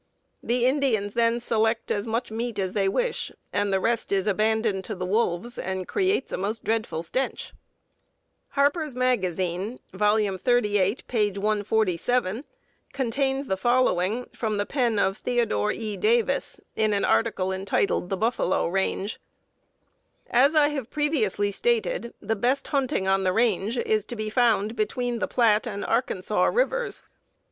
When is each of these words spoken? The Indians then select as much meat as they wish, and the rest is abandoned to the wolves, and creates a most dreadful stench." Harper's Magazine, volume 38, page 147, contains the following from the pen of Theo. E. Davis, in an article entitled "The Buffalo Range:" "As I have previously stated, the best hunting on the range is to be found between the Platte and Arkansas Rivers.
The 0.41 0.65
Indians 0.65 1.13
then 1.13 1.39
select 1.39 1.91
as 1.91 2.07
much 2.07 2.31
meat 2.31 2.57
as 2.57 2.73
they 2.73 2.89
wish, 2.89 3.31
and 3.53 3.71
the 3.71 3.79
rest 3.79 4.11
is 4.11 4.25
abandoned 4.25 4.83
to 4.85 4.95
the 4.95 5.05
wolves, 5.05 5.59
and 5.59 5.87
creates 5.87 6.31
a 6.31 6.37
most 6.37 6.63
dreadful 6.63 7.03
stench." 7.03 7.53
Harper's 8.53 8.95
Magazine, 8.95 9.77
volume 9.93 10.39
38, 10.39 11.05
page 11.05 11.37
147, 11.37 12.45
contains 12.93 13.45
the 13.45 13.55
following 13.55 14.27
from 14.33 14.57
the 14.57 14.65
pen 14.65 14.97
of 14.97 15.17
Theo. 15.19 15.69
E. 15.69 15.97
Davis, 15.97 16.59
in 16.75 16.93
an 16.93 17.05
article 17.05 17.53
entitled 17.53 18.09
"The 18.09 18.17
Buffalo 18.17 18.65
Range:" 18.65 19.19
"As 20.31 20.55
I 20.55 20.69
have 20.69 20.89
previously 20.89 21.51
stated, 21.51 22.15
the 22.19 22.35
best 22.35 22.69
hunting 22.69 23.07
on 23.07 23.23
the 23.23 23.33
range 23.33 23.77
is 23.77 24.03
to 24.05 24.15
be 24.15 24.31
found 24.31 24.75
between 24.75 25.19
the 25.19 25.27
Platte 25.27 25.67
and 25.67 25.85
Arkansas 25.85 26.45
Rivers. 26.45 27.03